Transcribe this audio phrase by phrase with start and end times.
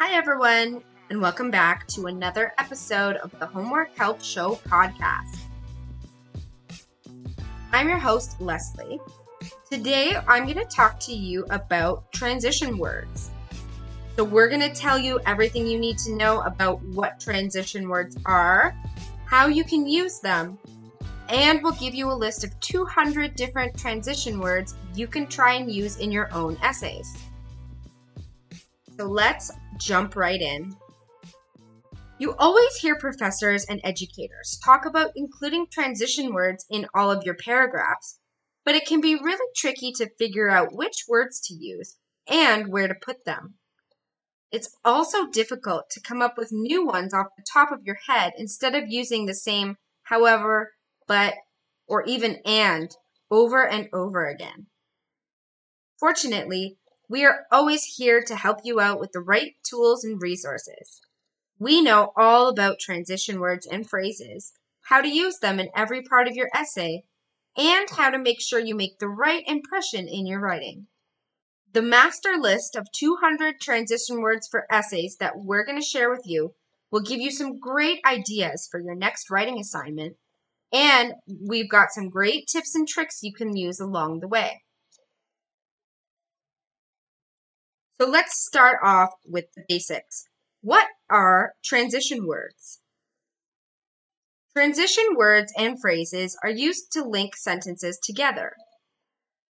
[0.00, 0.80] Hi, everyone,
[1.10, 5.40] and welcome back to another episode of the Homework Help Show podcast.
[7.72, 9.00] I'm your host, Lesley.
[9.68, 13.30] Today, I'm going to talk to you about transition words.
[14.14, 18.16] So, we're going to tell you everything you need to know about what transition words
[18.24, 18.76] are,
[19.26, 20.60] how you can use them,
[21.28, 25.72] and we'll give you a list of 200 different transition words you can try and
[25.72, 27.27] use in your own essays.
[28.98, 30.74] So let's jump right in.
[32.18, 37.36] You always hear professors and educators talk about including transition words in all of your
[37.36, 38.18] paragraphs,
[38.64, 41.96] but it can be really tricky to figure out which words to use
[42.28, 43.54] and where to put them.
[44.50, 48.32] It's also difficult to come up with new ones off the top of your head
[48.36, 50.72] instead of using the same however,
[51.06, 51.34] but,
[51.86, 52.90] or even and
[53.30, 54.66] over and over again.
[56.00, 61.00] Fortunately, we are always here to help you out with the right tools and resources.
[61.58, 64.52] We know all about transition words and phrases,
[64.82, 67.04] how to use them in every part of your essay,
[67.56, 70.86] and how to make sure you make the right impression in your writing.
[71.72, 76.22] The master list of 200 transition words for essays that we're going to share with
[76.26, 76.54] you
[76.90, 80.16] will give you some great ideas for your next writing assignment,
[80.72, 81.14] and
[81.46, 84.62] we've got some great tips and tricks you can use along the way.
[88.00, 90.28] So let's start off with the basics.
[90.60, 92.80] What are transition words?
[94.52, 98.54] Transition words and phrases are used to link sentences together.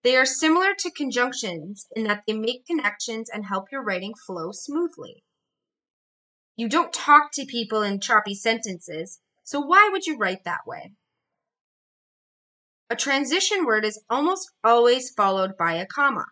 [0.03, 4.51] They are similar to conjunctions in that they make connections and help your writing flow
[4.51, 5.23] smoothly.
[6.57, 10.93] You don't talk to people in choppy sentences, so why would you write that way?
[12.91, 16.27] A transition word is almost always followed by a comma.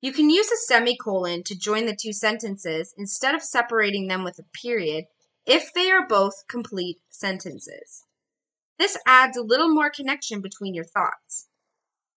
[0.00, 4.38] You can use a semicolon to join the two sentences instead of separating them with
[4.38, 5.04] a period
[5.44, 8.04] if they are both complete sentences.
[8.78, 11.48] This adds a little more connection between your thoughts.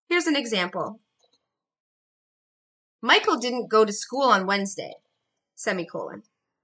[0.07, 1.01] Here's an example.
[3.01, 4.93] Michael didn't go to school on Wednesday,
[5.55, 6.23] semicolon.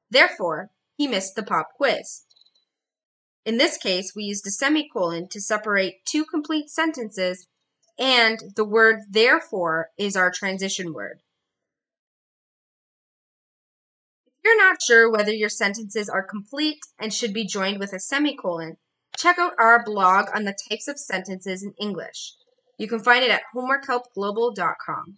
[0.09, 2.23] Therefore, he missed the pop quiz.
[3.43, 7.47] In this case, we used a semicolon to separate two complete sentences
[7.99, 11.19] and the word therefore is our transition word.
[14.25, 17.99] If you're not sure whether your sentences are complete and should be joined with a
[17.99, 18.77] semicolon,
[19.17, 22.35] check out our blog on the types of sentences in English.
[22.77, 25.17] You can find it at homeworkhelpglobal.com.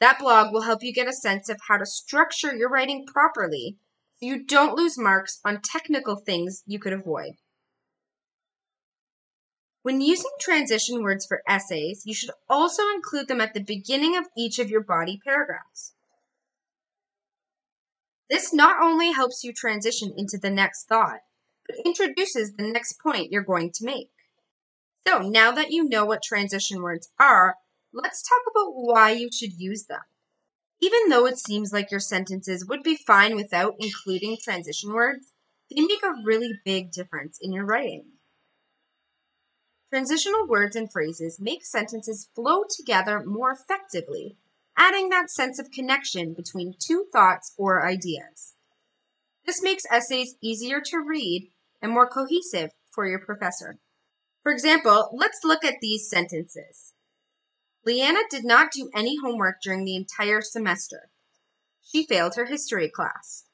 [0.00, 3.76] That blog will help you get a sense of how to structure your writing properly
[4.16, 7.34] so you don't lose marks on technical things you could avoid.
[9.88, 14.28] When using transition words for essays, you should also include them at the beginning of
[14.36, 15.94] each of your body paragraphs.
[18.28, 21.20] This not only helps you transition into the next thought,
[21.66, 24.10] but introduces the next point you're going to make.
[25.06, 27.56] So now that you know what transition words are,
[27.90, 30.02] let's talk about why you should use them.
[30.82, 35.32] Even though it seems like your sentences would be fine without including transition words,
[35.70, 38.17] they make a really big difference in your writing.
[39.90, 44.36] Transitional words and phrases make sentences flow together more effectively,
[44.76, 48.54] adding that sense of connection between two thoughts or ideas.
[49.46, 51.50] This makes essays easier to read
[51.80, 53.78] and more cohesive for your professor.
[54.42, 56.92] For example, let's look at these sentences.
[57.86, 61.08] Leanna did not do any homework during the entire semester.
[61.80, 63.44] She failed her history class.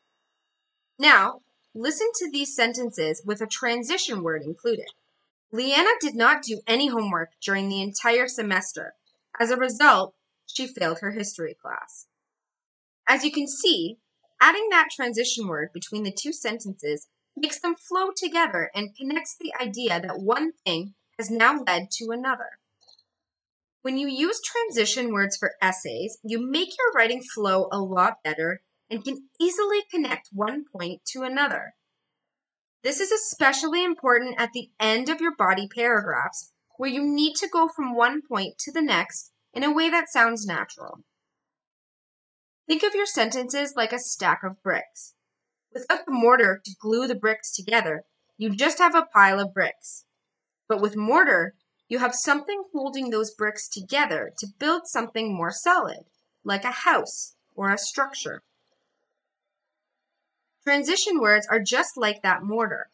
[0.99, 1.43] Now,
[1.75, 4.89] listen to these sentences with a transition word included.
[5.54, 8.97] Leanna did not do any homework during the entire semester.
[9.38, 10.16] As a result,
[10.47, 12.09] she failed her history class.
[13.09, 13.98] As you can see,
[14.41, 17.06] adding that transition word between the two sentences
[17.37, 22.10] makes them flow together and connects the idea that one thing has now led to
[22.10, 22.59] another.
[23.82, 28.62] When you use transition words for essays, you make your writing flow a lot better
[28.91, 31.77] and can easily connect one point to another.
[32.84, 37.48] This is especially important at the end of your body paragraphs, where you need to
[37.48, 41.03] go from one point to the next in a way that sounds natural.
[42.69, 45.15] Think of your sentences like a stack of bricks.
[45.72, 48.04] Without the mortar to glue the bricks together,
[48.36, 50.04] you just have a pile of bricks.
[50.69, 51.54] But with mortar,
[51.89, 56.04] you have something holding those bricks together to build something more solid,
[56.45, 58.42] like a house or a structure.
[60.65, 62.89] Transition words are just like that mortar.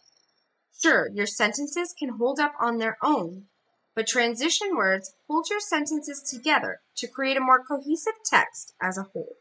[0.82, 3.46] Sure, your sentences can hold up on their own,
[3.94, 9.04] but transition words hold your sentences together to create a more cohesive text as a
[9.12, 9.36] whole.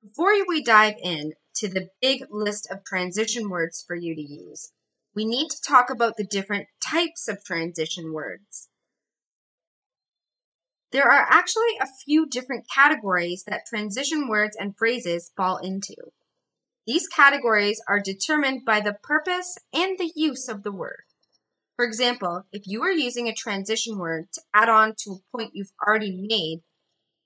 [0.00, 4.70] Before we dive in to the big list of transition words for you to use,
[5.16, 8.68] we need to talk about the different types of transition words.
[10.92, 15.96] There are actually a few different categories that transition words and phrases fall into.
[16.88, 21.02] These categories are determined by the purpose and the use of the word.
[21.76, 25.50] For example, if you are using a transition word to add on to a point
[25.52, 26.62] you've already made,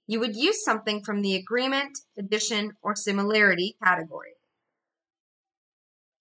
[0.09, 4.33] you would use something from the agreement, addition, or similarity category.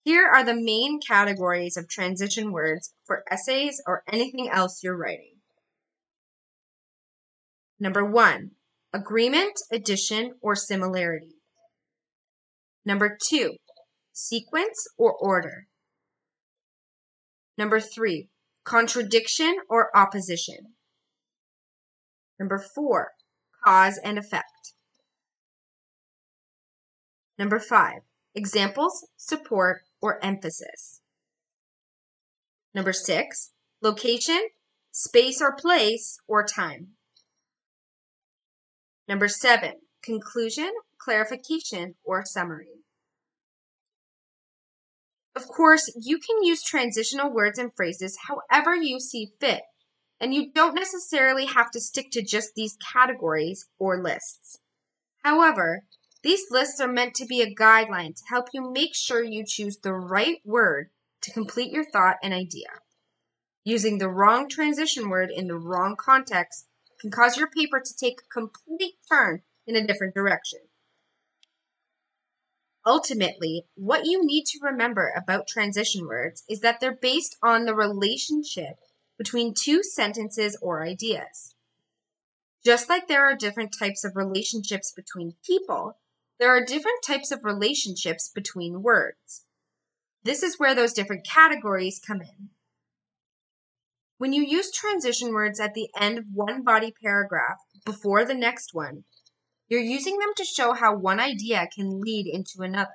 [0.04, 5.38] Here are the main categories of transition words for essays or anything else you're writing.
[7.80, 8.52] Number one,
[8.94, 11.41] agreement, addition, or similarity.
[12.86, 13.56] Number two,
[14.12, 15.68] sequence or order.
[17.58, 18.30] Number three,
[18.64, 20.74] contradiction or opposition.
[22.40, 23.12] Number four,
[23.64, 24.74] cause and effect.
[27.38, 28.02] Number five,
[28.34, 31.02] examples, support, or emphasis.
[32.74, 33.52] Number six,
[33.82, 34.42] location,
[34.92, 36.96] space or place, or time.
[39.08, 42.82] Number seven, conclusion, clarification, or summary.
[45.36, 49.64] Of course, you can use transitional words and phrases however you see fit,
[50.20, 54.60] and you don't necessarily have to stick to just these categories or lists.
[55.24, 55.86] However,
[56.24, 59.78] these lists are meant to be a guideline to help you make sure you choose
[59.78, 60.90] the right word
[61.22, 62.68] to complete your thought and idea.
[63.64, 66.68] Using the wrong transition word in the wrong context
[67.00, 70.60] can cause your paper to take a complete turn in a different direction.
[72.86, 77.76] Ultimately, what you need to remember about transition words is that they're based on the
[77.76, 78.78] relationship
[79.18, 81.54] between two sentences or ideas.
[82.66, 86.00] Just like there are different types of relationships between people,
[86.40, 89.46] there are different types of relationships between words.
[90.24, 92.50] This is where those different categories come in.
[94.18, 98.74] When you use transition words at the end of one body paragraph before the next
[98.74, 99.04] one,
[99.72, 102.92] you're using them to show how one idea can lead into another.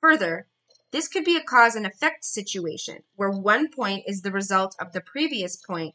[0.00, 0.48] Further,
[0.92, 4.94] this could be a cause and effect situation where one point is the result of
[4.94, 5.94] the previous point,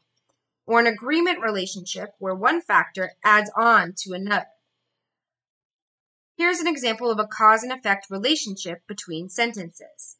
[0.67, 4.45] or an agreement relationship where one factor adds on to another.
[6.37, 10.17] Here's an example of a cause and effect relationship between sentences.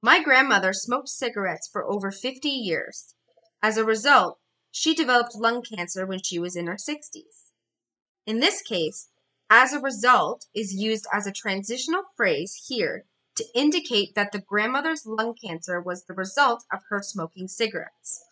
[0.00, 3.14] My grandmother smoked cigarettes for over 50 years.
[3.62, 4.38] As a result,
[4.72, 7.50] she developed lung cancer when she was in her 60s.
[8.26, 9.08] In this case,
[9.50, 13.04] as a result is used as a transitional phrase here
[13.36, 18.24] to indicate that the grandmother's lung cancer was the result of her smoking cigarettes.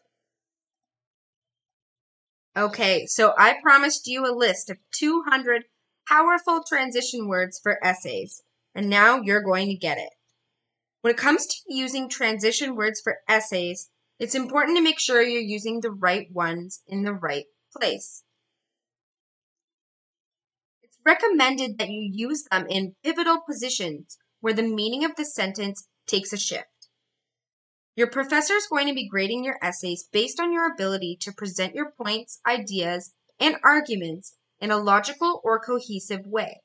[2.57, 5.65] Okay, so I promised you a list of 200
[6.09, 8.43] powerful transition words for essays,
[8.75, 10.11] and now you're going to get it.
[11.03, 13.91] When it comes to using transition words for essays,
[14.21, 18.23] it's important to make sure you're using the right ones in the right place.
[20.83, 25.89] It's recommended that you use them in pivotal positions where the meaning of the sentence
[26.07, 26.67] takes a shift.
[27.97, 31.75] Your professor is going to be grading your essays based on your ability to present
[31.75, 36.61] your points, ideas, and arguments in a logical or cohesive way.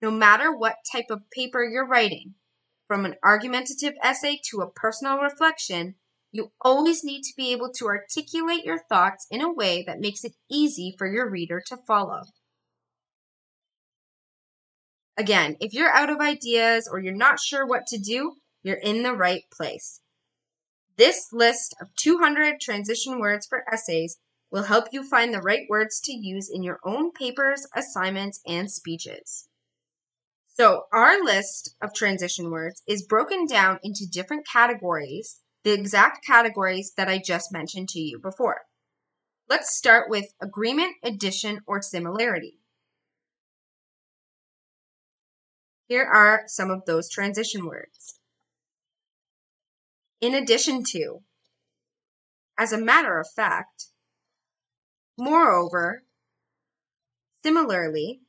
[0.00, 2.34] No matter what type of paper you're writing,
[2.86, 5.96] from an argumentative essay to a personal reflection,
[6.38, 10.22] you always need to be able to articulate your thoughts in a way that makes
[10.22, 12.22] it easy for your reader to follow.
[15.16, 19.02] Again, if you're out of ideas or you're not sure what to do, you're in
[19.02, 20.00] the right place.
[20.96, 24.18] This list of 200 transition words for essays
[24.52, 28.70] will help you find the right words to use in your own papers, assignments, and
[28.70, 29.48] speeches.
[30.46, 36.92] So, our list of transition words is broken down into different categories the exact categories
[36.96, 38.62] that I just mentioned to you before.
[39.50, 42.58] Let's start with agreement, addition, or similarity.
[45.86, 48.18] Here are some of those transition words.
[50.22, 51.18] In addition to,
[52.58, 53.88] as a matter of fact,
[55.18, 56.02] moreover,
[57.44, 58.20] similarly,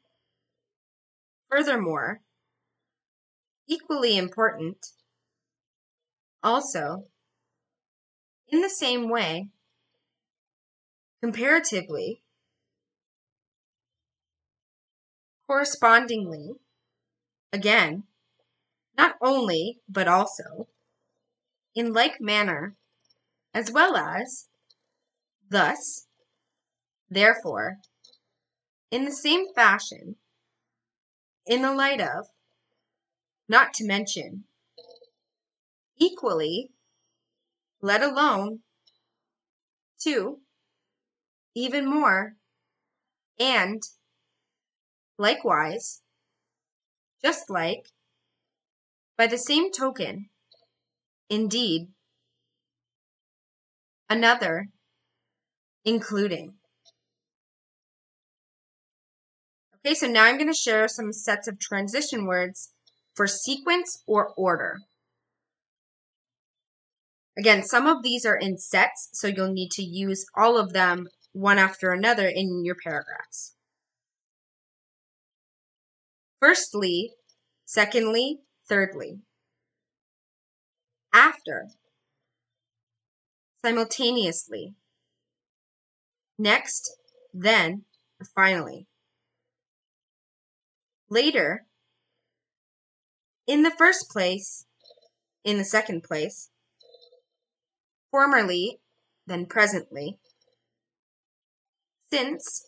[1.50, 2.20] furthermore,
[3.66, 4.88] equally important,
[6.44, 7.06] also,
[8.52, 9.50] in the same way,
[11.22, 12.24] comparatively,
[15.48, 16.52] correspondingly,
[17.52, 18.04] again,
[18.98, 20.68] not only, but also,
[21.76, 22.76] in like manner,
[23.54, 24.48] as well as,
[25.50, 26.08] thus,
[27.10, 27.80] therefore,
[28.92, 30.16] In the same fashion,
[31.46, 32.26] in the light of,
[33.48, 34.46] not to mention,
[35.98, 36.72] equally,
[37.82, 38.60] let alone,
[40.02, 40.40] too,
[41.56, 42.34] even more,
[43.40, 43.82] and,
[45.18, 46.02] likewise,
[47.24, 47.88] just like,
[49.18, 50.30] by the same token,
[51.30, 51.88] indeed,
[54.10, 54.68] another,
[55.86, 56.54] including.
[59.86, 62.74] Okay, so now I'm going to share some sets of transition words
[63.16, 64.80] for sequence or order.
[67.40, 71.08] Again, some of these are in sets, so you'll need to use all of them
[71.32, 73.56] one after another in your paragraphs.
[76.42, 77.14] Firstly,
[77.66, 79.20] secondly, thirdly.
[81.14, 81.68] After,
[83.64, 84.76] simultaneously.
[86.38, 86.94] Next,
[87.34, 87.86] then,
[88.36, 88.86] finally.
[91.10, 91.66] Later,
[93.48, 94.66] in the first place,
[95.46, 96.50] in the second place,
[98.12, 98.80] formerly,
[99.26, 100.20] then presently,
[102.12, 102.66] since,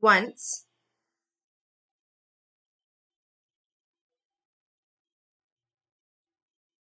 [0.00, 0.66] once,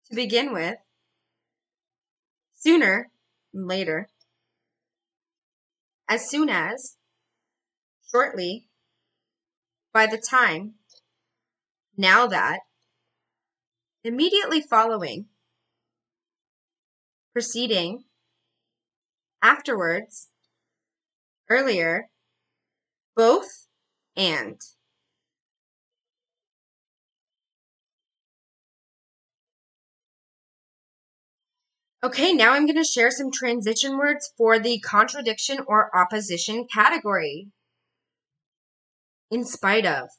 [0.09, 0.75] to begin with,
[2.53, 3.09] sooner,
[3.53, 4.09] later,
[6.07, 6.97] as soon as,
[8.12, 8.67] shortly,
[9.91, 10.75] by the time,
[11.97, 12.59] now that,
[14.03, 15.25] immediately following,
[17.33, 18.03] preceding,
[19.41, 20.29] afterwards,
[21.49, 22.09] earlier,
[23.15, 23.67] both,
[24.15, 24.61] and.
[32.03, 37.47] Okay, now I'm going to share some transition words for the contradiction or opposition category.
[39.31, 40.09] In spite of.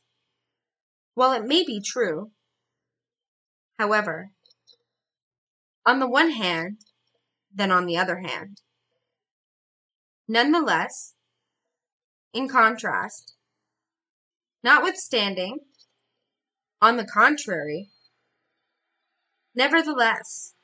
[1.14, 2.33] While it may be true,
[3.78, 4.30] however,
[5.87, 6.80] on the one hand,
[7.55, 8.61] then on the other hand.
[10.27, 11.15] Nonetheless,
[12.33, 13.35] in contrast,
[14.63, 15.59] notwithstanding,
[16.83, 17.91] on the contrary,
[19.55, 20.55] nevertheless,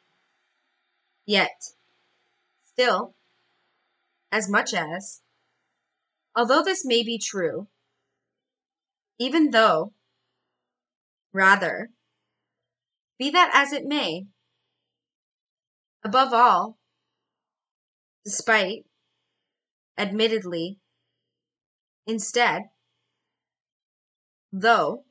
[1.24, 1.62] yet,
[2.64, 3.14] still,
[4.32, 5.20] as much as,
[6.34, 7.68] although this may be true,
[9.18, 9.92] even though,
[11.32, 11.90] rather,
[13.18, 14.24] be that as it may,
[16.02, 16.79] above all,
[18.24, 18.84] despite,
[19.96, 20.78] admittedly,
[22.06, 22.62] instead,
[24.52, 25.04] though,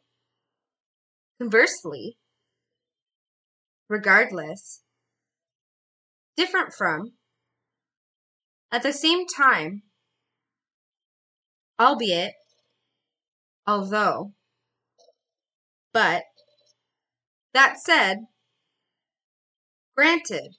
[1.40, 2.18] conversely,
[3.88, 4.84] regardless,
[6.36, 7.14] different from,
[8.72, 9.82] at the same time,
[11.80, 12.34] albeit,
[13.66, 14.34] although,
[15.92, 16.24] but,
[17.54, 18.20] that said,
[19.96, 20.56] granted,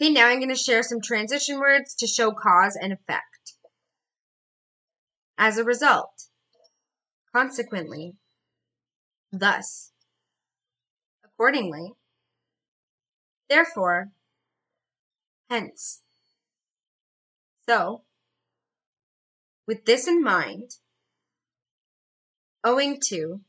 [0.00, 3.54] Okay, now I'm going to share some transition words to show cause and effect.
[5.38, 6.28] As a result,
[7.34, 8.14] consequently,
[9.32, 9.92] thus,
[11.24, 11.92] accordingly,
[13.48, 14.08] therefore,
[15.50, 16.02] hence.
[17.68, 18.02] So,
[19.66, 20.70] with this in mind,
[22.64, 23.40] owing to,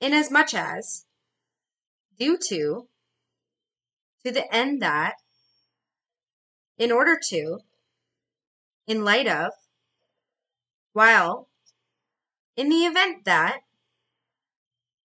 [0.00, 1.04] inasmuch as,
[2.18, 2.88] due to,
[4.24, 5.14] to the end that,
[6.78, 7.58] in order to,
[8.86, 9.52] in light of,
[10.92, 11.48] while,
[12.56, 13.60] in the event that,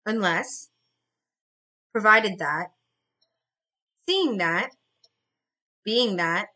[0.05, 0.69] unless,
[1.91, 2.67] provided that,
[4.07, 4.71] seeing that,
[5.83, 6.47] being that,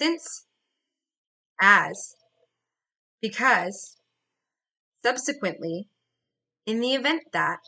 [0.00, 0.46] since,
[1.60, 2.16] as,
[3.20, 3.96] because,
[5.04, 5.88] subsequently,
[6.66, 7.60] in the event that,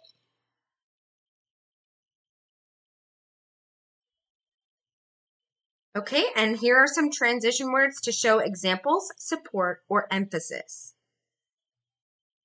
[5.96, 10.94] Okay, and here are some transition words to show examples, support, or emphasis.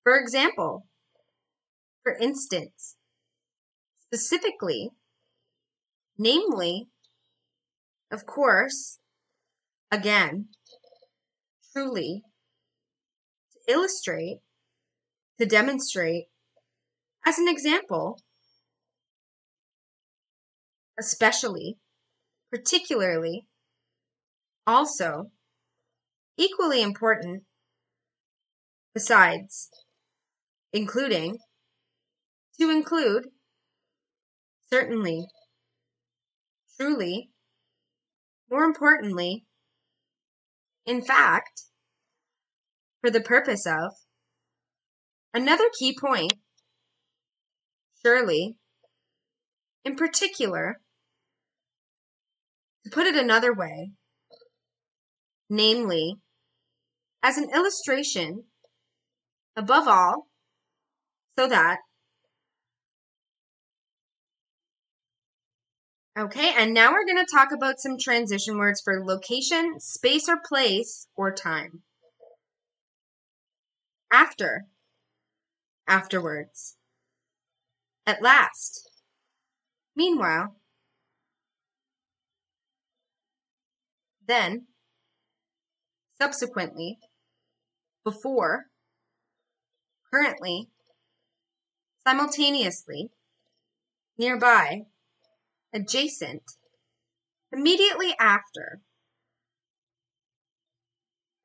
[0.04, 0.86] For example,
[2.04, 2.96] for instance,
[4.02, 4.92] specifically,
[6.18, 6.90] namely,
[8.12, 9.00] of course,
[9.92, 10.50] again,
[11.74, 12.24] truly,
[13.52, 14.42] to illustrate,
[15.40, 16.26] to demonstrate,
[17.26, 18.20] as an example,
[21.00, 21.80] especially,
[22.52, 23.46] particularly,
[24.66, 25.32] also,
[26.38, 27.44] equally important,
[28.94, 29.70] besides,
[30.74, 31.38] including,
[32.60, 33.28] to include,
[34.72, 35.28] certainly,
[36.78, 37.30] truly,
[38.50, 39.46] more importantly,
[40.86, 41.64] in fact,
[43.02, 43.92] for the purpose of,
[45.34, 46.34] another key point,
[48.04, 48.58] surely,
[49.86, 50.82] in particular,
[52.84, 53.92] to put it another way,
[55.50, 56.18] namely,
[57.22, 58.44] as an illustration,
[59.56, 60.28] above all,
[61.38, 61.80] so that
[66.20, 70.36] Okay, and now we're going to talk about some transition words for location, space or
[70.46, 71.84] place, or time.
[74.12, 74.66] After,
[75.88, 76.76] afterwards.
[78.06, 78.90] At last.
[79.96, 80.59] Meanwhile.
[84.30, 84.68] Then.
[86.22, 87.00] Subsequently.
[88.06, 88.68] Before.
[90.10, 90.70] Currently.
[92.06, 93.10] Simultaneously.
[94.18, 94.86] Nearby
[95.74, 96.44] adjacent,
[97.52, 98.82] immediately after.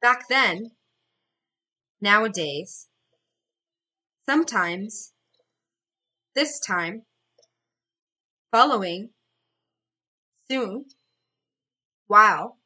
[0.01, 0.73] Back then,
[2.01, 2.89] nowadays,
[4.27, 5.13] sometimes,
[6.35, 7.03] this time,
[8.51, 9.11] following,
[10.51, 10.87] soon,
[12.07, 12.59] while,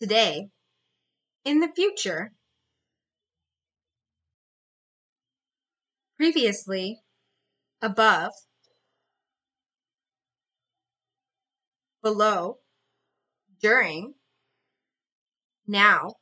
[0.00, 0.48] today,
[1.44, 2.32] in the future,
[6.16, 7.00] previously,
[7.82, 8.32] above,
[12.02, 12.58] below,
[13.60, 14.14] during,
[15.66, 16.14] now,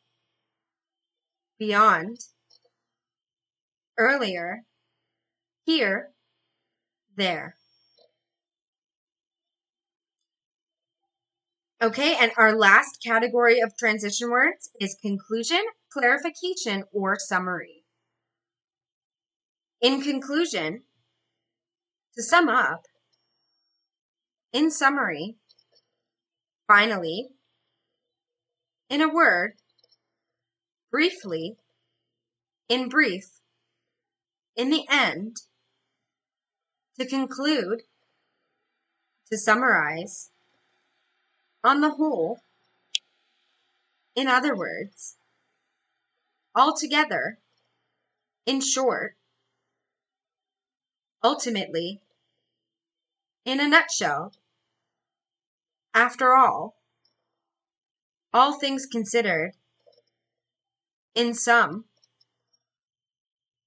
[1.59, 2.19] beyond,
[3.99, 4.63] earlier,
[5.65, 6.13] here,
[7.17, 7.57] there.
[11.83, 15.63] Okay, and our last category of transition words is conclusion,
[15.93, 17.83] clarification, or summary.
[19.81, 20.83] In conclusion,
[22.15, 22.83] to sum up,
[24.53, 25.37] in summary,
[26.73, 27.29] Finally,
[28.89, 29.53] in a word,
[30.91, 31.59] briefly,
[32.67, 33.41] in brief,
[34.57, 35.37] in the end,
[36.99, 37.83] to conclude,
[39.31, 40.32] to summarize,
[41.65, 42.41] on the whole,
[44.15, 45.17] in other words,
[46.55, 47.39] altogether,
[48.47, 49.17] in short,
[51.23, 52.01] ultimately,
[53.45, 54.33] in a nutshell,
[55.95, 56.77] after all,
[58.33, 59.53] all things considered,
[61.15, 61.85] in sum,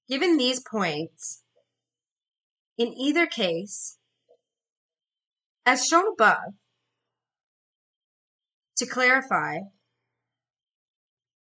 [0.10, 1.44] given these points,
[2.78, 3.98] in either case,
[5.66, 6.54] as shown above,
[8.78, 9.58] to clarify,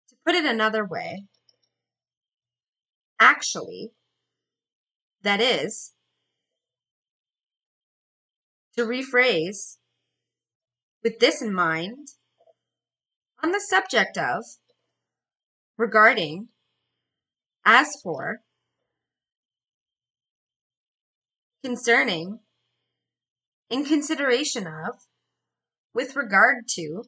[0.09, 1.25] to put it another way,
[3.19, 3.91] actually,
[5.23, 5.93] that is,
[8.77, 9.77] to rephrase,
[11.03, 12.07] with this in mind,
[13.43, 14.43] on the subject of,
[15.77, 16.47] regarding,
[17.65, 18.37] as for,
[21.63, 22.39] concerning,
[23.69, 24.95] in consideration of,
[25.93, 27.03] with regard to,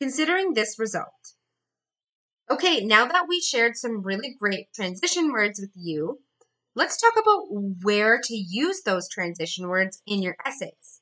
[0.00, 1.34] considering this result.
[2.50, 6.20] Okay, now that we shared some really great transition words with you,
[6.74, 7.46] let's talk about
[7.82, 11.00] where to use those transition words in your essays.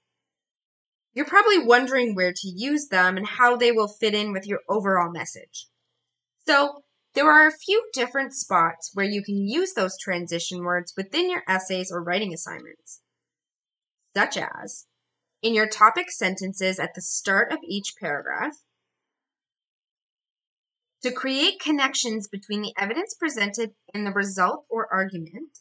[1.13, 4.61] You're probably wondering where to use them and how they will fit in with your
[4.69, 5.69] overall message.
[6.47, 6.83] So,
[7.15, 11.45] there are a few different spots where you can use those transition words within your
[11.47, 13.03] essays or writing assignments,
[14.17, 14.87] such as
[15.41, 18.57] in your topic sentences at the start of each paragraph,
[21.05, 25.59] to create connections between the evidence presented and the result or argument,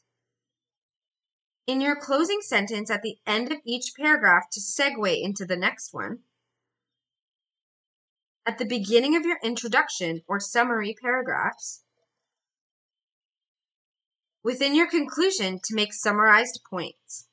[1.67, 5.93] in your closing sentence at the end of each paragraph to segue into the next
[5.93, 6.19] one.
[8.45, 11.83] At the beginning of your introduction or summary paragraphs.
[14.45, 17.27] Within your conclusion to make summarized points.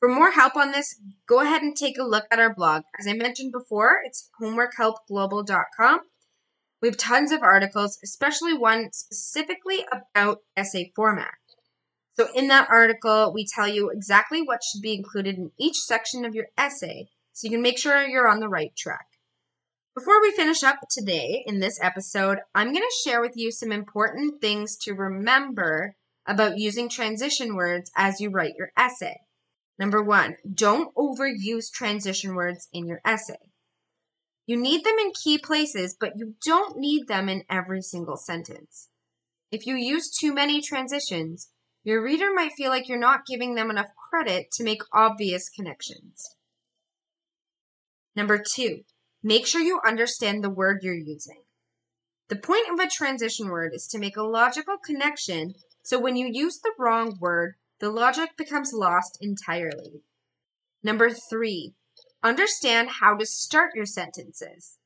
[0.00, 2.82] For more help on this, go ahead and take a look at our blog.
[2.98, 6.00] As I mentioned before, it's homeworkhelpglobal.com.
[6.82, 11.34] We have tons of articles, especially one specifically about essay format.
[12.14, 16.24] So in that article, we tell you exactly what should be included in each section
[16.24, 19.06] of your essay so you can make sure you're on the right track.
[19.94, 23.70] Before we finish up today in this episode, I'm going to share with you some
[23.70, 25.94] important things to remember
[26.26, 29.20] about using transition words as you write your essay.
[29.78, 33.51] Number one, don't overuse transition words in your essay.
[34.46, 38.88] You need them in key places, but you don't need them in every single sentence.
[39.50, 41.50] If you use too many transitions,
[41.84, 46.36] your reader might feel like you're not giving them enough credit to make obvious connections.
[48.16, 48.82] Number two,
[49.22, 51.42] make sure you understand the word you're using.
[52.28, 56.28] The point of a transition word is to make a logical connection so when you
[56.30, 60.02] use the wrong word, the logic becomes lost entirely.
[60.82, 61.74] Number three,
[62.22, 64.78] understand how to start your sentences.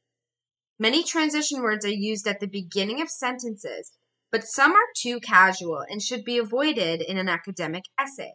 [0.78, 3.92] Many transition words are used at the beginning of sentences,
[4.30, 8.34] but some are too casual and should be avoided in an academic essay.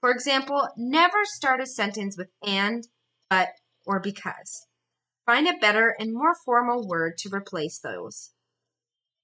[0.00, 2.86] For example, never start a sentence with and,
[3.28, 3.50] but,
[3.86, 4.66] or because.
[5.26, 8.32] Find a better and more formal word to replace those.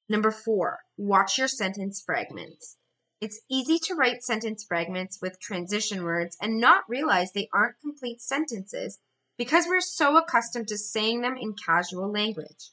[0.08, 2.76] Number four, watch your sentence fragments.
[3.20, 8.20] It's easy to write sentence fragments with transition words and not realize they aren't complete
[8.20, 8.98] sentences
[9.38, 12.70] because we're so accustomed to saying them in casual language.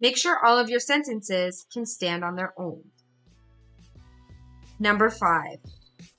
[0.00, 2.82] Make sure all of your sentences can stand on their own.
[4.78, 5.58] Number five,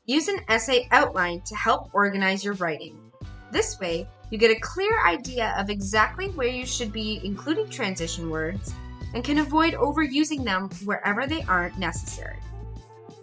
[0.05, 3.11] use an essay outline to help organize your writing.
[3.51, 8.29] This way, you get a clear idea of exactly where you should be including transition
[8.29, 8.73] words
[9.13, 12.37] and can avoid overusing them wherever they aren't necessary.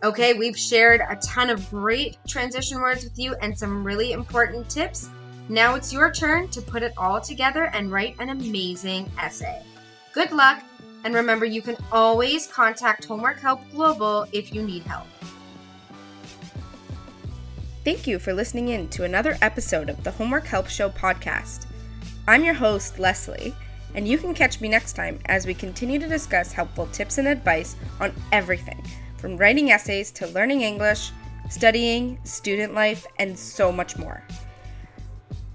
[0.02, 4.68] Okay, we've shared a ton of great transition words with you and some really important
[4.68, 5.08] tips.
[5.50, 9.62] Now it's your turn to put it all together and write an amazing essay.
[10.12, 10.62] Good luck,
[11.04, 15.06] and remember you can always contact Homework Help Global if you need help.
[17.82, 21.64] Thank you for listening in to another episode of the Homework Help Show podcast.
[22.26, 23.54] I'm your host, Lesley,
[23.94, 27.26] and you can catch me next time as we continue to discuss helpful tips and
[27.26, 28.84] advice on everything
[29.16, 31.10] from writing essays to learning English,
[31.48, 34.22] studying, student life, and so much more.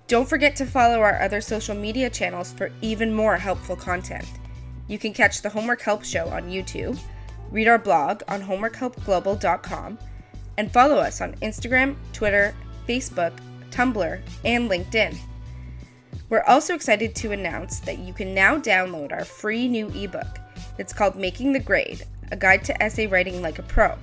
[0.07, 4.27] Don't forget to follow our other social media channels for even more helpful content.
[4.87, 6.99] You can catch the Homework Help Show on YouTube,
[7.51, 9.97] read our blog on homeworkhelpglobal.com,
[10.57, 12.53] and follow us on Instagram, Twitter,
[12.87, 13.33] Facebook,
[13.71, 15.17] Tumblr, and LinkedIn.
[16.29, 20.39] We're also excited to announce that you can now download our free new ebook.
[20.77, 23.95] It's called Making the Grade a guide to essay writing like a pro,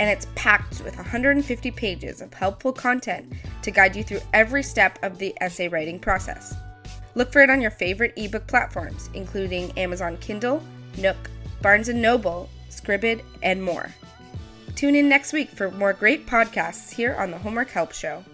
[0.00, 4.98] and it's packed with 150 pages of helpful content to guide you through every step
[5.02, 6.56] of the essay writing process.
[7.14, 10.62] Look for it on your favorite ebook platforms, including Amazon Kindle,
[10.96, 13.90] Nook, Barnes & Noble, Scribd, and more.
[14.74, 18.24] Tune in next week for more great podcasts here on the Homework Help Show.